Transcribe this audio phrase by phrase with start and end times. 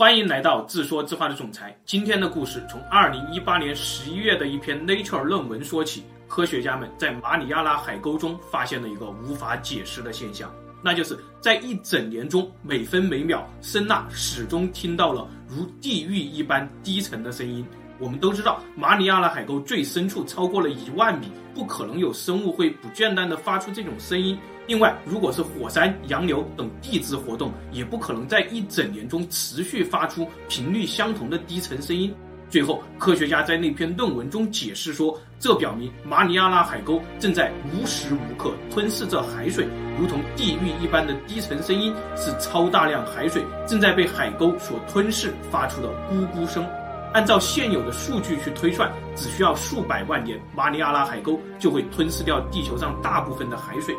[0.00, 1.78] 欢迎来到自说自话的总裁。
[1.84, 6.02] 今天的故事从二零一八年十一月的一篇 Nature 论文说起。
[6.26, 10.50] 科学家们在马里亚纳海沟中发现了一个无法解释的现象，
[10.82, 17.62] 那就是在一整年中，每分每秒，声纳始终听到了如地狱一般低沉的声音。
[17.98, 24.38] 我们都知道，马里亚纳海沟最深处超过了一万米，不可能有生物会不间断地发出这种声音。
[24.70, 32.14] 另外，如果是火山、洋流等地质活动，也不可能在一整年中持续发出频率相同的低沉声音。
[32.48, 39.66] 最后，科学家在那篇论文中解释说，这表明马里亚纳海沟正在无时无刻吞噬着海水，
[39.98, 46.64] 如同地狱一般的低沉声音，是超大量海水正在被海沟所吞噬发出的咕咕声。
[47.12, 53.96] 按照现有的数据去推算，只需要数百万年，马里亚纳海沟就会吞噬掉地球上大部分的海水。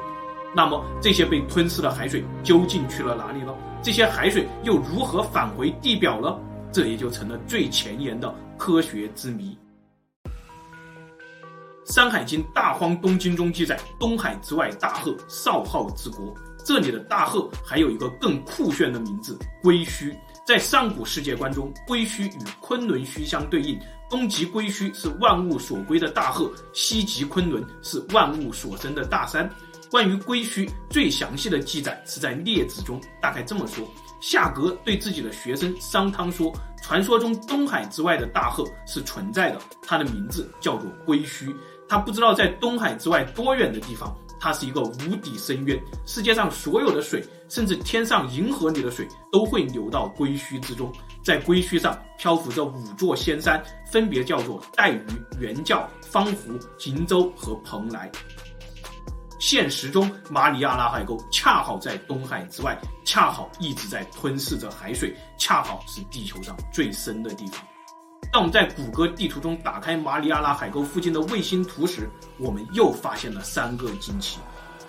[0.54, 3.54] 那么这些被吞噬的海水究竟去了哪里呢？
[3.82, 6.38] 这些海水又如何返回地表呢？
[6.72, 9.58] 这也就成了最前沿的科学之谜。
[11.94, 16.34] 《山海经·大荒东经》中记载，东海之外大壑，少昊之国。
[16.64, 20.16] 这里的大壑还有一个更酷炫的名字——归墟。
[20.46, 29.50] 在上古世界观中，归墟与昆仑虚相对应，东极归墟是万物所归的大壑，西极昆仑是万物所生的大山。
[29.92, 33.86] 关于归墟最详细的记载是在《列子》中，大概这么说：
[34.22, 36.50] 夏革对自己的学生商汤说，
[36.82, 41.54] 传说中东海之外的大壑是存在的，它的名字叫做归墟。
[41.90, 50.90] 他不知道在东海之外多远的地方，它是一个无底深渊，世界上所有的水，甚至天上银河里的水，都会流到归墟之中。
[51.22, 55.02] 在归墟上漂浮着五座仙山，分别叫做岱舆、
[55.38, 58.10] 圆教、方湖、瀛洲和蓬莱。
[59.42, 67.60] 现实中，马里亚纳海沟恰好在东海之外，恰好一直在吞噬着海水，恰好是地球上最深的地方。
[68.32, 74.38] 当我们在谷歌地图中打开马里亚纳海沟附近的卫星图时，我们又发现了三个惊奇：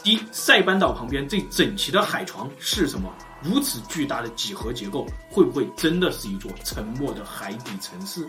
[0.03, 3.11] 第一，塞班岛旁边这整齐的海床是什么？
[3.41, 8.29] 如此巨大的几何结构，会不会真的是一座沉没的海底城市？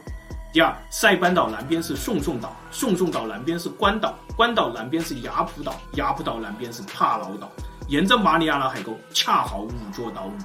[0.53, 7.51] 第二，塞班岛南边是宋宋岛，宋宋岛南边是关岛，关岛南边是雅普岛，雅普岛南边是帕劳岛。
[7.87, 10.43] 沿着马里亚纳海沟，恰好五座岛屿，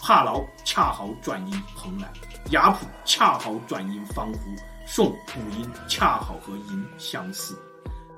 [0.00, 2.12] 帕劳恰好转音蓬莱，
[2.50, 4.40] 雅普恰好转音方湖，
[4.88, 7.56] 宋古音恰好和音相似。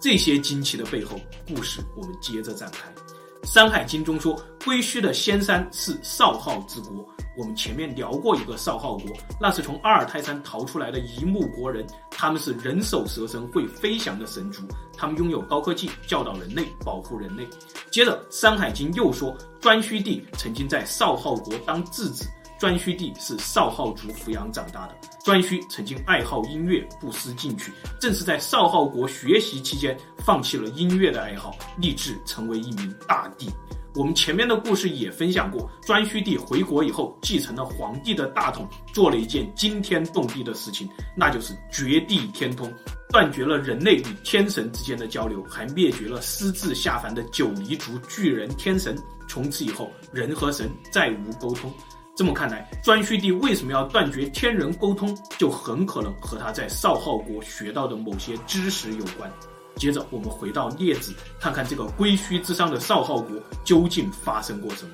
[0.01, 2.89] 这些惊奇的背后故事，我们接着展开。
[3.47, 4.35] 《山海经》中说，
[4.65, 7.07] 归墟的仙山是少昊之国。
[7.39, 14.63] 我们前面聊过一个少昊国，那是从阿尔泰山逃出来的一目国人，他们是人首蛇身、会飞翔的神族，
[14.97, 17.47] 他们拥有高科技，教导人类，保护人类。
[17.89, 22.27] 接着，《山海经》又说，颛顼帝曾经在少昊国当质子，
[22.59, 24.97] 颛顼帝是少昊族抚养长大的。
[25.25, 33.51] 颛顼曾经爱好音乐，不思进取，正是在少昊国学习期间，放弃了音乐的爱好，立志成为一名大帝。
[33.95, 42.73] 我们前面的故事也分享过，颛顼帝回国以后，继承了皇帝的大统，做了一件惊天动地的事情，那就是绝地天通，
[43.11, 48.97] 断绝了人类与天神之间的交流，还灭绝了私自下凡的九黎族巨人天神。
[49.27, 51.73] 从此以后，人和神再无沟通。
[52.17, 59.31] 这么看来，颛顼帝为什么要断绝天人沟通，就很可能和他在少昊国学到的某些知识有关。
[59.77, 64.93] 接着，我们回到列子，看看这个归墟之上的少昊国究竟发生过什么。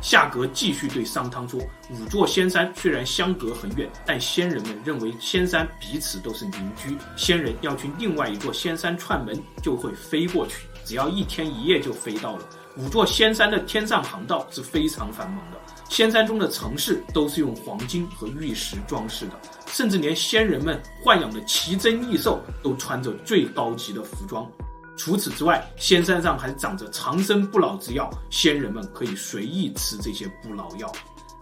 [0.00, 1.60] 夏革继续对商汤说
[1.92, 6.96] ：“五座仙山虽然相隔很远，但仙人们认为仙山彼此都是邻居。
[7.14, 12.44] 仙人要去另外一座仙山串门，就会飞过去，只要一天一夜就飞到了。
[12.78, 19.32] 五座仙山的天上航道是非常繁忙的。”仙山中的城市都是用黄金和玉石装饰的，
[19.66, 24.48] 甚至连仙人们豢养的奇珍异兽都穿着最高级的服装。
[24.96, 30.92] 除此之外，仙山上还长着长生不老之药，仙人们可以随意吃这些不老药。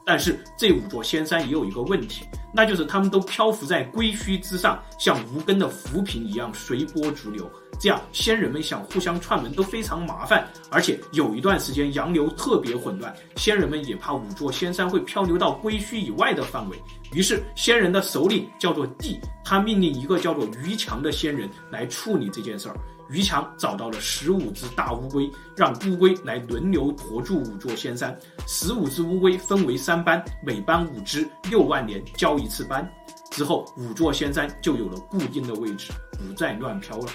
[0.05, 2.25] 但是这五座仙山也有一个问题，
[2.55, 7.51] 那就是他们都漂浮在归墟之上，像无根的浮萍一样随波逐流。
[7.79, 16.77] 这样仙人们想互相串门都非常麻烦，而且有一段时间洋流特别混乱，仙人们也怕五座仙山会漂流到归墟以外的范围。
[17.13, 22.77] 于是仙人的首领叫做帝，他命令一个叫做于强的仙人来处理这件事儿。
[23.09, 28.19] 于强找到了十五只大乌龟，让乌龟来轮流驮住五座仙山。
[28.49, 32.85] 十五只乌龟分为三班，每班五只，六万年交一次班。
[33.31, 37.07] 之后，五座仙山就有了固定的位置，不再乱飘了。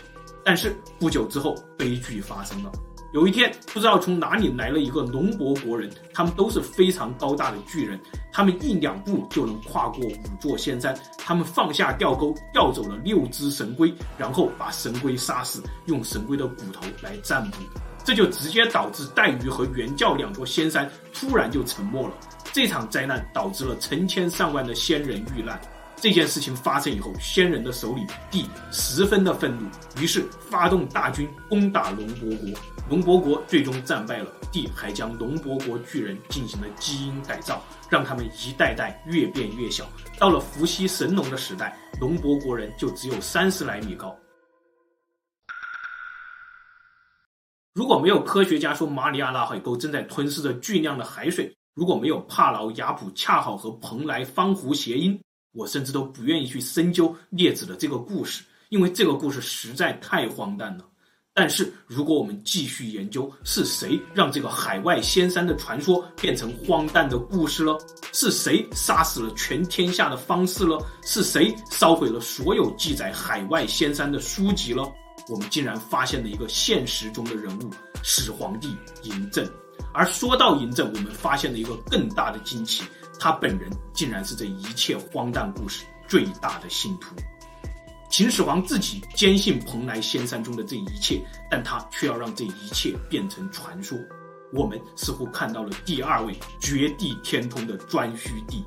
[0.44, 2.72] 但是不久之后，悲剧发生了。
[3.14, 8.00] 有一天，不知道从哪里来了一个龙伯国人，他们都是非常高大的巨人，
[8.32, 10.98] 他们一两步就能跨过五座仙山。
[11.18, 17.58] 他们放下吊钩，钓走了六只神龟，然后把神龟杀死，用神龟的骨头来占卜，
[18.06, 22.14] 这就直接导致带鱼和原教两座仙山突然就沉没了。
[22.54, 25.60] 这场灾难导致了成千上万的仙人遇难。
[26.02, 29.70] 这件事情发生以后，仙人的首领帝十分的愤怒，
[30.02, 32.60] 于是发动大军攻打龙伯国。
[32.90, 39.88] 龙伯国最终战败了，帝还将龙伯国巨人进行了基因改造，让他们一代代越变越小。
[40.18, 44.18] 到了伏羲神农的时代，龙伯国人就只有三十来米高。
[47.76, 55.22] 如果没有科学家说马里亚纳海沟正在吞噬着巨量的海水，如果没有帕劳雅普恰好和蓬莱方湖谐音。
[55.54, 60.86] 我甚至都不愿意去深究列子的这个故事，因为这个故事实在太荒诞了。
[61.34, 67.78] 但是，如果我们继续研究，是谁让这个海外仙山的传说变成荒诞的故事了？
[68.12, 70.78] 是谁杀死了全天下的方士了？
[71.04, 74.84] 是谁烧毁了所有记载海外仙山的书籍了？
[75.30, 77.72] 我们竟然发现了一个现实中的人物——
[78.04, 79.50] 始皇帝嬴政。
[79.94, 82.84] 而说到嬴政，我们发现了一个更大的惊奇。
[83.24, 87.16] 他本人竟然是这一切荒诞故事最大的信徒。
[88.10, 93.96] 秦始皇自己坚信蓬莱仙山中的这一切，但他却要让这一切变成传说。
[94.52, 98.66] 我们似乎看到了第二位绝地天通的颛顼帝。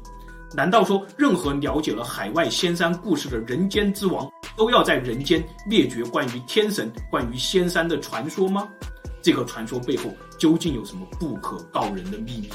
[0.54, 8.68] 难道说任何了解了海外仙山故事的人间之王，都要在人间灭绝关于天神、关于仙山的传说吗？
[9.20, 12.48] 这个传说背后究竟有什么不可告人的秘密？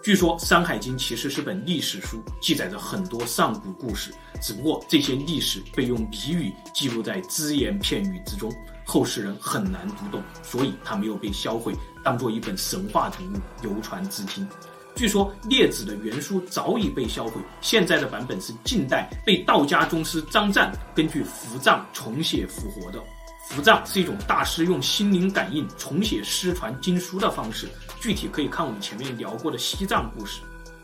[0.00, 8.50] 据说《山海经》其实是本历史书，记载着很多上古故事，只不过这些历史被用俚语记录在只言片语之中，
[8.86, 11.74] 后世人很难读懂，所以它没有被销毁，
[12.04, 14.48] 当做一本神话读物流传至今。
[14.94, 23.02] 据说《列子》的原书早已被销毁，现在的版本是近代被道家宗师张湛根据符藏重写复活的。
[23.48, 27.66] 符藏是一种大师用心灵感应重写失传经书的方式。
[27.98, 30.40] 具体可以看我们前面聊过的西藏故事，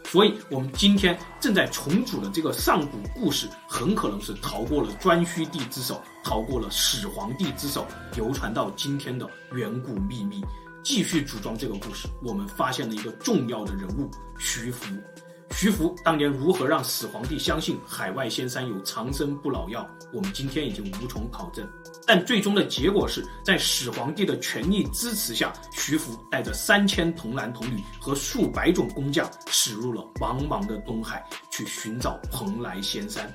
[0.07, 10.43] 所以我们今天正在重组的这个上古故事，很可能是逃过了颛顼帝之手，逃过了始皇帝之手，流传到今天的远古秘密。
[10.83, 14.87] 继续组装这个故事，我们发现了一个重要的人物徐福。
[15.57, 19.89] 徐福当年如何让始皇帝相信海外仙山有长生不老药？
[20.13, 21.65] 我们今天已经无从考证。
[22.05, 33.33] 但最终的结果是在始皇帝的全力支持下，徐福带着三千童男童女和数百种工匠，驶入了茫茫的东海，去寻找蓬莱仙山。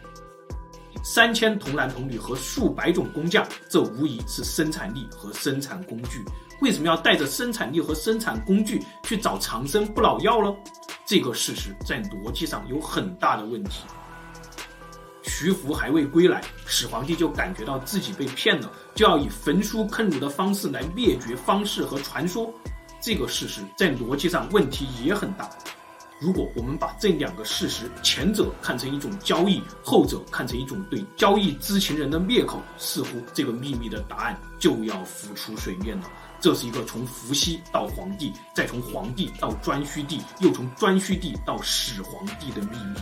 [1.02, 6.24] 三千童男童女和数百种工匠，这无疑是生产力和生产工具。
[6.62, 10.56] 为什么要带着生产力和生产工具去找长生不老药呢？
[11.06, 13.84] 这个事实在逻辑上有很大的问题。
[15.24, 22.54] 徐福还未归来，始皇帝就感觉到自己被骗了，就要以焚书坑儒的方式来灭绝方士和传说。
[23.02, 25.50] 这个事实在逻辑上问题也很大。
[26.20, 36.10] 如果我们把这两个事实，前者看成一种交易，后者看成一种对交易知情人的灭口，似乎这个秘密的答案就要浮出水面了。
[36.42, 43.00] 这是一个从伏羲到黄帝，再从黄帝到颛顼帝，又从颛顼帝到始皇帝的秘密。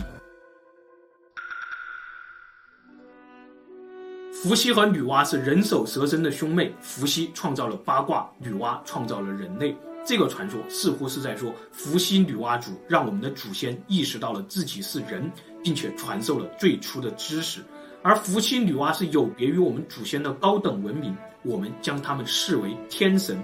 [4.42, 9.76] 伏羲和女娲是人首蛇身的兄妹，伏羲创造了八卦，女娲创造了人类。
[10.04, 15.30] 这个传说似乎是在说，伏羲女娲族让我们的祖先意识到了自己是人，
[15.62, 17.64] 并且传授了最初的知识。
[18.02, 23.38] 而伏羲女娲是有别于我们祖先的高等文明，我们将他们视为天神。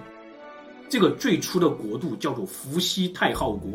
[0.88, 3.70] 这个最初的国度叫做伏羲太昊国，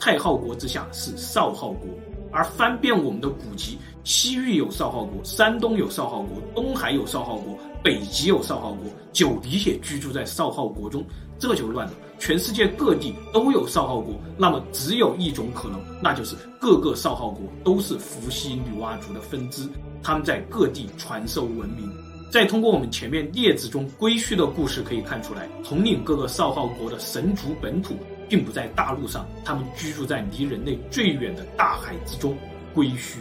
[0.00, 1.88] 太昊国之下是少昊国。
[2.32, 11.04] 而翻遍我们的古籍，西域有少昊国，山东有少昊国，东海有少昊国，北极有少昊国，九黎也居住在少昊国中，
[11.38, 11.92] 这就乱了。
[12.18, 19.68] 全世界各地都有少昊国，那么只有一种可能，那就是各个少昊国都是伏羲女娲族的分支，
[20.04, 21.90] 他们在各地传授文明。
[22.30, 27.96] 再通过我们前面列子中归墟的故事可以看出来，统领各个少昊国的神族本土。
[28.26, 32.34] 并不在大陆上，他们居住在离人类最远的大海之中，
[32.72, 33.18] 归墟。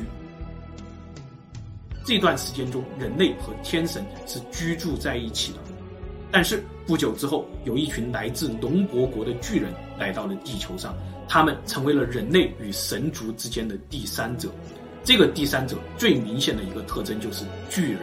[2.05, 5.59] 这段时间中，人类和天神是居住在一起的。
[6.31, 10.95] 但是不久之后，有一群来自龙伯国的巨人来到了地球上，
[11.27, 14.49] 他们成为了人类与神族之间的第三者。
[15.03, 18.01] 这个第三者最明显的一个特征就是巨人。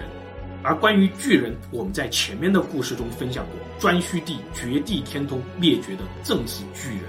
[0.63, 7.05] 而关于巨人，我们在前面的故事中分享过，颛顼帝绝地天通灭绝的正是巨人。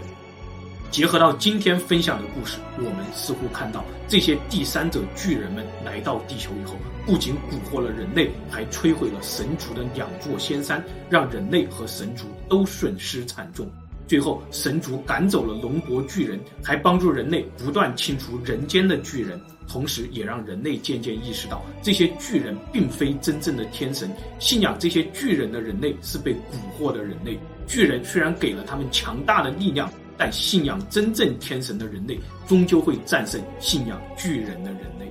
[0.89, 13.69] 结合到今天分享的故事，我们似乎看到这些第三者巨人们来到地球以后，不仅蛊惑了人类，还摧毁了神族的两座仙山，让人类和神族都损失惨重。
[14.11, 19.39] 最后，神族赶走了龙国巨人，还帮助人类不断清除人间的巨人，
[19.69, 24.11] 同时也让人类渐渐意识到，这些巨人并非真正的天神。
[24.37, 26.37] 信仰这些巨人的人类是被蛊
[26.77, 27.39] 惑的人类。
[27.65, 35.09] 巨人虽然给了他们强大的力量，但信仰真正天神的人类，终究会战胜信仰巨人的人类。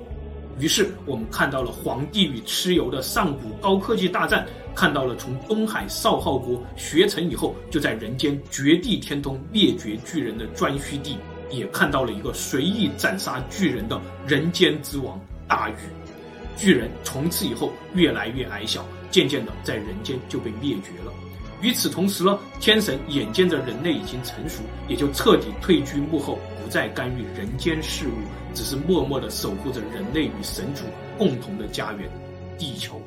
[0.58, 4.46] 于是，我们看到了黄帝与蚩尤的上古高科技大战。
[4.74, 11.16] 看到了从东海少昊国学成以后，就在人间绝地天通灭绝巨人的颛顼帝，
[11.50, 15.74] 也看到了一个随意斩杀巨人的人间之王大禹。
[16.56, 21.12] 巨人从此以后越来越矮小，渐渐的在人间就被灭绝了。
[21.62, 28.12] 与此同时呢，天神眼见着人类已经成熟，也就彻底退居幕后，不再干预人间事务，
[28.54, 30.84] 只是默默的守护着人类与神族
[31.18, 32.10] 共同的家园——
[32.56, 33.00] 地球。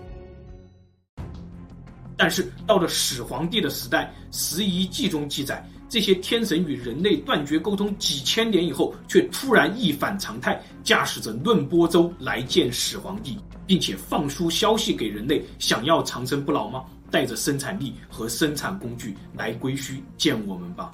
[2.17, 16.83] 但是到了始皇帝的时代，《时遗记》中记载，这些天神与人类断绝沟通几千年以后，却突然一反常态，驾驶着论波舟来见始皇帝，并且放出消息给人类：想要长生不老吗？
[17.09, 20.91] 带着生产力和生产工具来归墟见我们吧。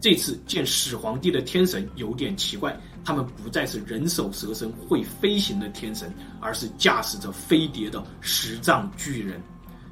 [0.00, 2.74] 这次见始皇帝的天神有点奇怪，
[3.04, 9.38] 他们不再是人首蛇身会飞行的天神，而是驾驶着飞碟的十丈巨人。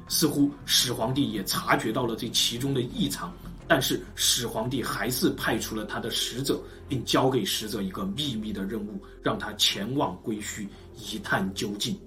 [0.09, 3.31] 似乎始皇帝也察觉到了这其中的异常，
[3.67, 11.97] 但是始皇帝还是派出了他的使者，并交给使者一个秘密的任务，让他前往归墟一探究竟。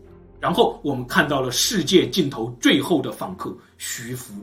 [0.40, 4.34] 然后我们看到了世界尽头最后的访客徐福。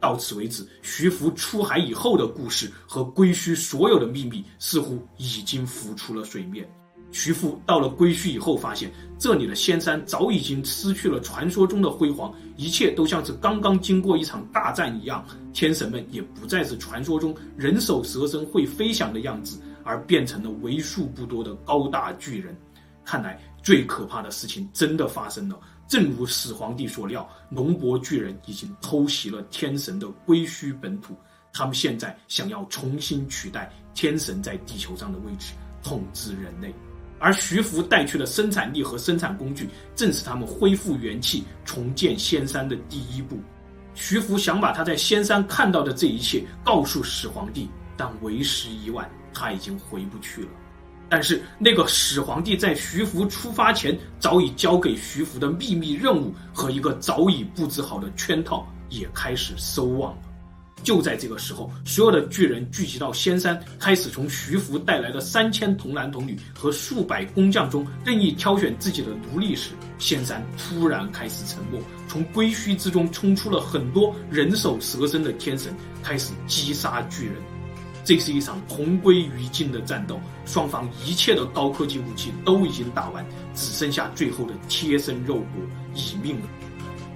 [0.00, 6.68] 到此为止，徐福出海以后的故事和归墟所有的秘密似乎已经浮出了水面。
[7.12, 15.24] 徐福到了归墟以后，发现这里的仙山早已经失去了传说中的辉煌，一切都像是刚刚经过一场大战一样。
[15.52, 22.56] 天神们也不再是传说中人首蛇身会飞翔的样子，而变成了为数不多的高大巨人。
[23.04, 31.14] 看来最可怕的事情真的发生了，正如始皇帝所料，龙伯巨人已经偷袭了天神的归墟本土，
[31.52, 35.52] 他们现在想要重新取代天神在地球上的位置，
[35.82, 36.72] 统治人类。
[37.22, 43.38] 而徐福带去的生产力和生产工具，正是他们恢复元气、重建仙山的第一步。
[43.94, 50.48] 徐福想把他在仙山看到的这一切告诉始皇帝，但为时已晚，他已经回不去了。
[51.08, 60.22] 但是那个始皇帝在徐福出发前，早已交给徐福的秘密任务和一个早已布置好的圈套，也开始收网了。
[60.82, 71.80] 就在这个时候，所有的巨人聚集到仙山，开始从徐福带来的三千童男童女和数百工匠中任意挑选自己的奴隶时，仙山突然开始沉默。
[72.08, 77.34] 从归墟之中冲出了很多人首蛇身的天神，开始击杀巨人。
[78.04, 83.24] 这是一场同归于尽的战斗，双方一切的高科技武器都已经打完，
[83.54, 85.62] 只剩下最后的贴身肉搏，
[85.94, 86.46] 以命了。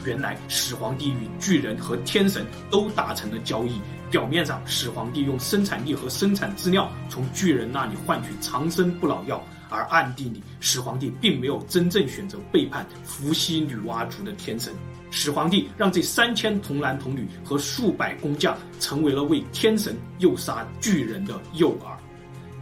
[0.07, 3.81] 原来始皇帝与巨人和天神都达成了交易。
[4.09, 14.73] 表面上，始皇帝用生产力和生产资料从巨人那里换取长生不老药，而暗地里，始皇帝并没有真正选择背叛伏羲女娲族的天神。
[15.11, 21.97] 始皇帝让这三千童男童女和数百工匠成为了为天神诱杀巨人的诱饵。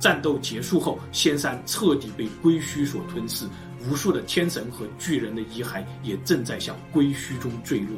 [0.01, 3.47] 战斗结束后，仙山彻底被归墟所吞噬。
[3.89, 7.97] 无数的天神和巨人的遗骸也正在向归墟中坠落，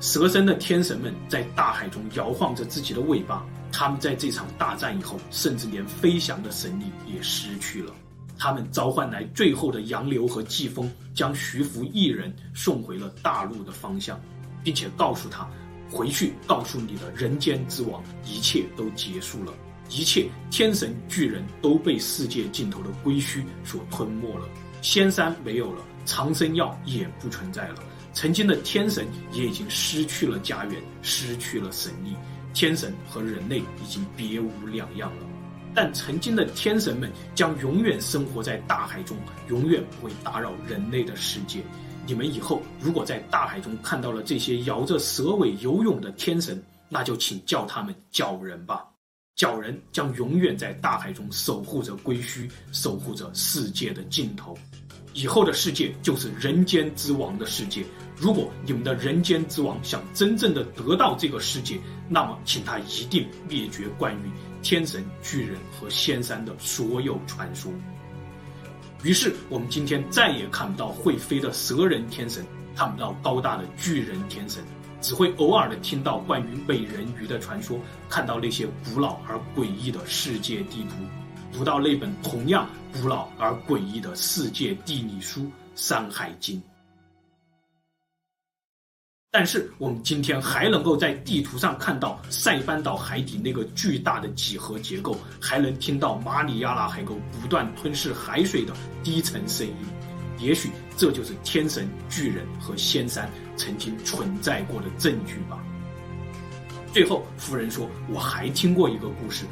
[0.00, 3.44] 蛇身的天神们在大海中摇晃着自己的尾巴。
[3.70, 7.92] 他们在这场大战以后，甚至连飞翔的神力也失去了。
[8.38, 14.18] 他们召唤来最后的洋流和季风，将徐福一人送回了大陆的方向，
[14.64, 15.46] 并且告诉他，
[15.90, 19.52] 回去告诉你的人间之王，一切都结束了，
[19.90, 24.48] 一切天神巨人都被世界尽头的归墟所吞没了。
[24.90, 27.74] 仙山没有了，长生药也不存在了。
[28.14, 32.16] 曾经的天神也已经失去了家园，失去了神力。
[32.54, 35.26] 天神和人类已经别无两样了。
[35.74, 39.14] 但曾经的天神们将永远生活在大海中，
[39.50, 41.62] 永远不会打扰人类的世界。
[42.06, 48.87] 你们以后如果在大海中看到了这些摇着蛇尾游泳的天神，那就请叫他们角人吧。
[49.38, 54.58] 鲛人将永远在大海中守护着归墟，守护着世界的尽头。
[55.14, 57.84] 以后的世界就是人间之王的世界。
[58.16, 61.78] 如果你们的人间之王想真正的得到这个世界，
[62.08, 64.30] 那么请他一定灭绝关于
[64.60, 67.72] 天神、巨人和仙山的所有传说。
[69.04, 74.64] 于是，我们今天再也看不到会飞的蛇人天神，看不到高大的巨人天神，
[75.00, 77.78] 只会偶尔的听到关于美人鱼的传说，
[78.08, 80.96] 看到那些古老而诡异的世界地图，
[81.52, 85.42] 读到那本同样古老而诡异的世界地理书
[85.74, 86.56] 《山海经》。
[89.30, 98.74] 但是我们今天还能够在地图上看到塞班岛海底那个巨大的几何结构，还能听到马里亚纳海沟不断吞噬海水的
[99.04, 99.74] 低沉声音。
[100.38, 105.62] 也许这就是天神、巨人和仙山曾经存在过的证据吧。
[106.90, 109.44] 最后，夫人说：“我还听过一个故事。”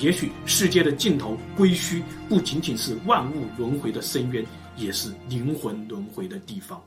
[0.00, 4.44] 也许世界的尽头归墟，不仅仅是万物轮回的深渊，
[4.76, 6.80] 也是灵魂轮回的地方。